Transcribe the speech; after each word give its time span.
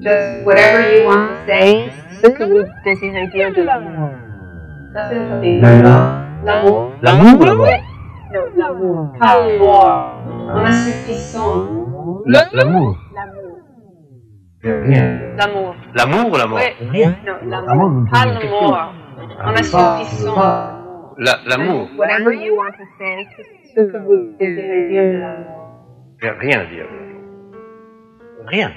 Just 0.00 0.44
whatever 0.46 0.80
you 0.94 1.06
want 1.08 1.28
to 1.28 1.34
say, 1.46 1.90
ce 2.22 2.28
que 2.30 2.44
vous 2.44 2.64
désirez 2.84 3.26
dire 3.28 3.52
de 3.52 3.62
l'amour. 3.62 4.10
Ça, 4.94 5.08
c'est 5.08 5.14
le 5.18 5.28
topic. 5.28 5.62
L'amour. 6.44 6.92
L'amour 7.02 7.40
ou 7.40 7.44
la 7.44 7.54
mort 7.54 7.66
Non, 8.32 8.40
l'amour. 8.56 9.12
Pas 9.18 9.34
le 9.48 9.58
mort. 9.58 10.14
En 10.54 10.64
assouplissant. 10.64 11.66
La- 12.26 12.46
L'amour. 12.52 12.96
L'amour. 13.14 13.58
Rien. 14.62 15.18
L'amour. 15.36 15.74
L'amour. 15.94 16.58
Rien. 16.92 17.16
Non, 17.26 17.32
L'amour, 17.44 17.66
l'amour. 17.68 17.88
vous 17.90 18.00
me 18.00 18.10
Pas 18.10 18.22
posez 18.22 18.28
une 18.28 18.34
le 18.34 18.40
question. 18.40 18.60
mort. 18.68 18.94
En 19.40 19.52
Pas- 19.52 19.58
assouplissant. 19.58 20.34
pas- 20.34 20.74
La- 21.18 21.38
L'amour. 21.46 21.88
Whatever 21.98 22.34
you 22.36 22.54
want 22.56 22.70
to 22.78 22.84
say, 22.98 23.26
ce 23.74 23.80
que 23.80 23.96
vous 23.98 24.36
désirez 24.38 24.88
dire 24.88 25.02
de 25.02 25.18
l'amour. 25.18 26.38
Rien 26.40 26.60
à 26.60 26.64
dire. 26.66 26.86
Rien. 28.48 28.70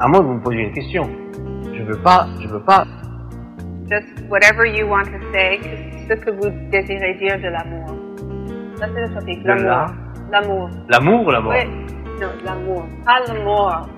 À 0.00 0.08
moins 0.08 0.20
que 0.20 0.24
vous 0.24 0.34
me 0.34 0.42
posiez 0.42 0.62
une 0.62 0.72
question. 0.72 1.08
Je 1.72 1.82
veux 1.82 2.00
pas, 2.02 2.26
je 2.40 2.48
veux 2.48 2.62
pas. 2.62 2.84
Just 3.90 4.24
whatever 4.30 4.64
you 4.66 4.86
want 4.88 5.04
to 5.04 5.18
say, 5.32 5.60
ce 6.08 6.14
que 6.14 6.30
vous 6.30 6.50
désirez 6.70 7.14
dire 7.14 7.36
de 7.38 7.48
l'amour. 7.48 7.86
Ça, 8.76 8.86
c'est 8.92 9.00
le 9.00 9.14
topic. 9.14 9.38
L'amour. 9.44 9.64
la- 9.64 9.86
L'amour. 10.40 10.70
L'amour 10.88 11.26
ou 11.26 11.30
la 11.30 11.40
mort? 11.40 11.52
Oui. 11.54 11.70
Non, 12.20 12.28
l'amour. 12.44 12.84
Pas 13.04 13.20
le 13.32 13.44
mort. 13.44 13.88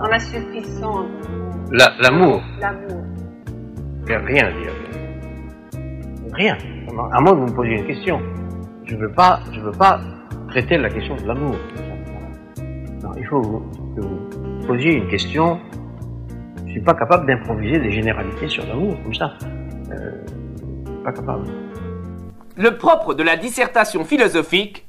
En 0.00 0.10
assouplissant. 0.12 1.06
La- 1.70 1.92
L'amour. 2.00 2.42
L'amour. 2.60 3.02
Rien 4.06 4.46
à 4.46 4.52
dire. 4.52 4.72
Rien. 6.32 6.56
À 7.12 7.20
moins 7.20 7.32
que 7.32 7.36
vous 7.38 7.46
me 7.46 7.54
posiez 7.54 7.78
une 7.78 7.86
question. 7.86 8.20
Je 8.84 8.96
veux 8.96 9.12
pas, 9.12 9.40
je 9.52 9.60
veux 9.60 9.72
pas 9.72 10.00
traiter 10.48 10.76
la 10.78 10.88
question 10.90 11.16
de 11.16 11.26
l'amour. 11.26 11.54
Non, 13.02 13.10
il 13.16 13.26
faut 13.26 13.40
que 13.40 13.46
vous 13.46 13.62
posiez 14.64 14.92
une 14.92 15.08
question. 15.08 15.60
Je 16.66 16.72
suis 16.72 16.80
pas 16.80 16.94
capable 16.94 17.26
d'improviser 17.26 17.78
des 17.78 17.92
généralités 17.92 18.48
sur 18.48 18.66
l'amour 18.66 18.96
comme 19.02 19.14
ça. 19.14 19.34
Euh, 19.90 20.10
pas 21.04 21.12
capable. 21.12 21.46
Le 22.56 22.76
propre 22.76 23.14
de 23.14 23.22
la 23.22 23.36
dissertation 23.36 24.04
philosophique, 24.04 24.86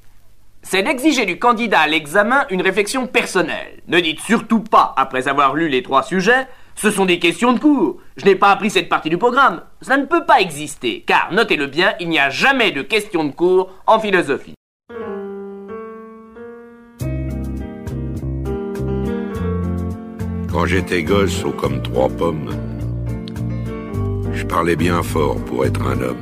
c'est 0.61 0.81
d'exiger 0.81 1.25
du 1.25 1.37
candidat 1.37 1.81
à 1.81 1.87
l'examen 1.87 2.45
une 2.49 2.61
réflexion 2.61 3.05
personnelle. 3.05 3.81
Ne 3.87 3.99
dites 3.99 4.19
surtout 4.19 4.61
pas, 4.61 4.93
après 4.97 5.27
avoir 5.27 5.55
lu 5.55 5.67
les 5.67 5.83
trois 5.83 6.03
sujets, 6.03 6.47
ce 6.75 6.89
sont 6.89 7.05
des 7.05 7.19
questions 7.19 7.53
de 7.53 7.59
cours. 7.59 7.97
Je 8.17 8.25
n'ai 8.25 8.35
pas 8.35 8.49
appris 8.49 8.69
cette 8.69 8.89
partie 8.89 9.09
du 9.09 9.17
programme. 9.17 9.61
Ça 9.81 9.97
ne 9.97 10.05
peut 10.05 10.25
pas 10.25 10.41
exister, 10.41 11.03
car, 11.05 11.31
notez-le 11.31 11.67
bien, 11.67 11.93
il 11.99 12.09
n'y 12.09 12.19
a 12.19 12.29
jamais 12.29 12.71
de 12.71 12.81
questions 12.81 13.23
de 13.23 13.31
cours 13.31 13.71
en 13.85 13.99
philosophie. 13.99 14.55
Quand 20.55 20.67
j'étais 20.67 21.03
gosse, 21.03 21.43
haut 21.43 21.51
comme 21.51 21.81
trois 21.81 22.07
pommes, 22.07 22.49
je 24.33 24.45
parlais 24.45 24.77
bien 24.77 25.03
fort 25.03 25.35
pour 25.35 25.65
être 25.65 25.81
un 25.81 25.99
homme. 25.99 26.15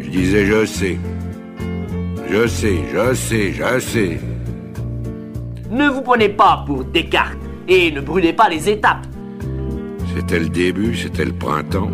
Je 0.00 0.08
disais 0.08 0.46
je 0.46 0.64
sais, 0.64 0.96
je 2.30 2.46
sais, 2.46 2.76
je 2.92 3.14
sais, 3.14 3.52
je 3.52 3.80
sais. 3.80 4.20
Ne 5.72 5.88
vous 5.88 6.02
prenez 6.02 6.28
pas 6.28 6.62
pour 6.68 6.84
Descartes 6.84 7.36
et 7.66 7.90
ne 7.90 8.00
brûlez 8.00 8.32
pas 8.32 8.48
les 8.48 8.68
étapes. 8.68 9.08
C'était 10.14 10.38
le 10.38 10.48
début, 10.48 10.94
c'était 10.94 11.24
le 11.24 11.32
printemps. 11.32 11.90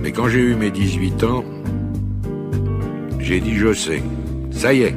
Mais 0.00 0.12
quand 0.12 0.28
j'ai 0.28 0.42
eu 0.42 0.54
mes 0.54 0.70
18 0.70 1.24
ans, 1.24 1.44
j'ai 3.18 3.40
dit 3.40 3.56
je 3.56 3.72
sais. 3.72 4.02
Ça 4.52 4.72
y 4.72 4.82
est, 4.82 4.94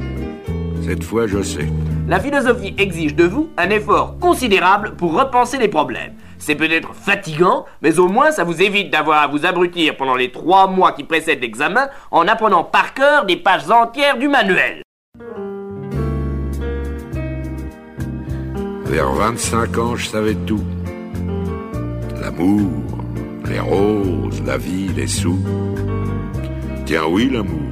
cette 0.83 1.03
fois 1.03 1.25
je 1.25 1.41
sais. 1.41 1.67
La 2.07 2.19
philosophie 2.19 2.75
exige 2.77 3.15
de 3.15 3.23
vous 3.23 3.49
un 3.57 3.71
effort 3.71 4.19
considérable 4.19 4.95
pour 4.95 5.17
repenser 5.17 5.57
les 5.57 5.67
problèmes. 5.67 6.13
C'est 6.37 6.53
peut-être 6.53 6.93
fatigant, 6.93 7.65
mais 7.81 7.97
au 7.97 8.07
moins 8.07 8.31
ça 8.31 8.43
vous 8.43 8.61
évite 8.61 8.91
d'avoir 8.91 9.23
à 9.23 9.27
vous 9.27 9.47
abrutir 9.47 9.97
pendant 9.97 10.13
les 10.13 10.31
trois 10.31 10.67
mois 10.67 10.91
qui 10.91 11.03
précèdent 11.03 11.41
l'examen 11.41 11.88
en 12.11 12.27
apprenant 12.27 12.63
par 12.63 12.94
cœur 12.94 13.25
des 13.25 13.38
pages 13.38 13.71
entières 13.71 14.19
du 14.19 14.27
manuel. 14.27 14.83
Vers 18.85 19.11
25 19.11 19.77
ans, 19.79 19.95
je 19.95 20.05
savais 20.05 20.35
tout. 20.35 20.63
L'amour, 22.21 22.69
les 23.49 23.59
roses, 23.59 24.44
la 24.45 24.59
vie, 24.59 24.89
les 24.95 25.07
sous. 25.07 25.44
Tiens 26.85 27.05
oui, 27.09 27.31
l'amour. 27.31 27.71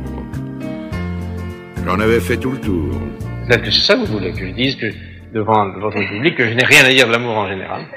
J'en 1.85 1.99
avais 1.99 2.19
fait 2.19 2.37
tout 2.37 2.51
le 2.51 2.59
tour. 2.59 2.93
Peut-être 3.47 3.63
que 3.63 3.71
c'est 3.71 3.85
ça 3.85 3.95
que 3.95 3.99
vous 4.05 4.13
voulez, 4.13 4.31
que 4.31 4.47
je 4.47 4.53
dise 4.53 4.75
que 4.77 4.87
devant 5.33 5.69
votre 5.79 5.99
public 6.09 6.37
que 6.37 6.45
je 6.47 6.53
n'ai 6.53 6.63
rien 6.63 6.85
à 6.85 6.89
dire 6.89 7.07
de 7.07 7.11
l'amour 7.11 7.35
en 7.37 7.47
général. 7.47 7.81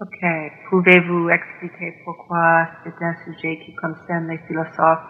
Ok. 0.00 0.24
Pouvez-vous 0.70 1.28
expliquer 1.28 1.92
pourquoi 2.04 2.68
c'est 2.84 3.04
un 3.04 3.14
sujet 3.24 3.58
qui 3.66 3.74
concerne 3.74 4.28
les 4.28 4.38
philosophes 4.46 5.08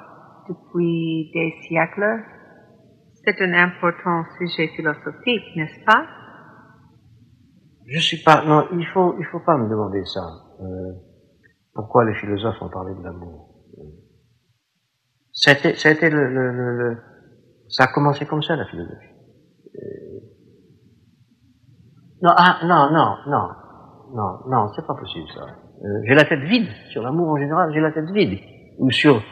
depuis 0.48 1.30
des 1.34 1.52
siècles? 1.68 2.24
C'est 3.22 3.38
un 3.42 3.52
important 3.52 4.24
sujet 4.38 4.68
philosophique, 4.68 5.44
n'est-ce 5.56 5.84
pas? 5.84 6.06
Je 7.86 7.98
suis 8.00 8.22
pas. 8.22 8.42
Non, 8.46 8.66
il 8.72 8.86
faut, 8.86 9.14
il 9.18 9.26
faut 9.26 9.40
pas 9.40 9.58
me 9.58 9.68
demander 9.68 10.02
ça. 10.06 10.22
Euh, 10.62 10.92
pourquoi 11.74 12.06
les 12.06 12.14
philosophes 12.14 12.62
ont 12.62 12.70
parlé 12.70 12.94
de 12.94 13.02
l'amour? 13.02 13.56
Euh, 13.76 13.82
Ça 15.32 15.50
a 15.50 15.54
été, 15.54 15.74
ça 15.74 15.90
a 15.90 15.92
été 15.92 16.08
le, 16.08 16.28
le, 16.32 16.50
le, 16.50 16.78
le- 16.78 16.98
ça 17.68 17.84
a 17.84 17.86
commencé 17.88 18.26
comme 18.26 18.42
ça 18.42 18.56
la 18.56 18.66
philosophie. 18.66 19.14
Euh, 19.76 20.20
Non, 22.22 22.30
ah, 22.36 22.58
non, 22.64 22.90
non, 22.90 23.16
non, 23.28 23.48
non, 24.14 24.38
non, 24.48 24.72
c'est 24.74 24.86
pas 24.86 24.94
possible 24.94 25.26
ça. 25.34 25.42
Euh, 25.42 26.00
j'ai 26.04 26.14
la 26.14 26.24
tête 26.24 26.40
vide 26.40 26.68
sur 26.90 27.02
l'amour 27.02 27.28
en 27.28 27.36
général. 27.36 27.70
J'ai 27.72 27.80
la 27.80 27.92
tête 27.92 28.10
vide 28.10 28.38
ou 28.78 28.90
sur 28.90 29.22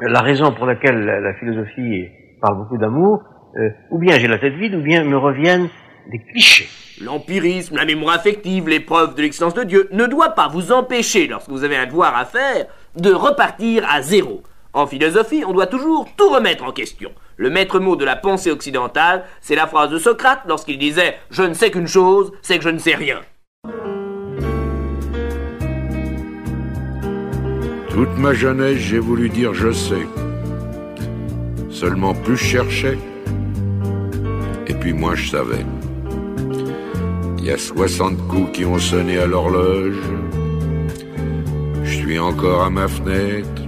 la 0.00 0.20
raison 0.20 0.52
pour 0.52 0.66
laquelle 0.66 1.04
la, 1.04 1.34
philosophie 1.34 2.06
parle 2.40 2.58
beaucoup 2.58 2.78
d'amour. 2.78 3.22
euh, 3.56 3.70
ou 3.90 3.98
bien 3.98 4.18
j'ai 4.18 4.28
la 4.28 4.38
tête 4.38 4.54
vide, 4.54 4.74
ou 4.74 4.82
bien 4.82 5.04
me 5.04 5.16
reviennent 5.16 5.68
des 6.10 6.18
clichés. 6.18 6.68
L'empirisme, 7.02 7.76
la 7.76 7.84
mémoire 7.84 8.16
affective, 8.16 8.68
l'épreuve 8.68 9.14
de 9.14 9.22
l'existence 9.22 9.54
de 9.54 9.62
Dieu 9.64 9.88
ne 9.92 10.06
doit 10.06 10.30
pas 10.30 10.48
vous 10.48 10.72
empêcher, 10.72 11.26
lorsque 11.28 11.48
vous 11.50 11.64
avez 11.64 11.76
un 11.76 11.86
devoir 11.86 12.16
à 12.16 12.24
faire, 12.24 12.66
de 12.96 13.12
repartir 13.12 13.84
à 13.88 14.02
zéro. 14.02 14.42
En 14.74 14.86
philosophie, 14.86 15.44
on 15.46 15.52
doit 15.52 15.66
toujours 15.66 16.08
tout 16.16 16.28
remettre 16.28 16.64
en 16.64 16.72
question. 16.72 17.10
Le 17.36 17.48
maître 17.48 17.80
mot 17.80 17.96
de 17.96 18.04
la 18.04 18.16
pensée 18.16 18.50
occidentale, 18.50 19.24
c'est 19.40 19.54
la 19.54 19.66
phrase 19.66 19.90
de 19.90 19.98
Socrate 19.98 20.42
lorsqu'il 20.46 20.78
disait⁇ 20.78 21.10
Je 21.30 21.42
ne 21.42 21.54
sais 21.54 21.70
qu'une 21.70 21.86
chose, 21.86 22.32
c'est 22.42 22.58
que 22.58 22.64
je 22.64 22.68
ne 22.68 22.78
sais 22.78 22.94
rien⁇ 22.94 23.20
Toute 27.88 28.16
ma 28.18 28.34
jeunesse, 28.34 28.76
j'ai 28.76 28.98
voulu 28.98 29.28
dire 29.28 29.54
je 29.54 29.72
sais. 29.72 30.06
Seulement 31.70 32.14
plus 32.14 32.36
je 32.36 32.44
cherchais, 32.44 32.98
et 34.66 34.74
puis 34.74 34.92
moins 34.92 35.14
je 35.14 35.30
savais. 35.30 35.64
Il 37.38 37.44
y 37.44 37.50
a 37.50 37.58
60 37.58 38.28
coups 38.28 38.52
qui 38.52 38.64
ont 38.64 38.78
sonné 38.78 39.18
à 39.18 39.26
l'horloge. 39.26 39.96
Je 41.82 41.90
suis 41.90 42.18
encore 42.18 42.64
à 42.64 42.70
ma 42.70 42.86
fenêtre. 42.86 43.67